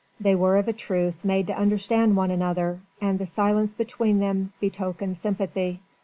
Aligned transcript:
They 0.19 0.33
were 0.33 0.57
of 0.57 0.67
a 0.67 0.73
truth 0.73 1.23
made 1.23 1.45
to 1.45 1.55
understand 1.55 2.15
one 2.15 2.31
another, 2.31 2.79
and 2.99 3.19
the 3.19 3.27
silence 3.27 3.75
between 3.75 4.17
them 4.17 4.51
betokened 4.59 5.19
sympathy. 5.19 5.79